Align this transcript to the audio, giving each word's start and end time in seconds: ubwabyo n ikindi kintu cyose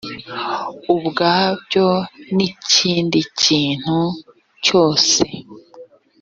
ubwabyo 0.93 1.87
n 2.35 2.37
ikindi 2.49 3.19
kintu 3.41 3.97
cyose 4.65 5.23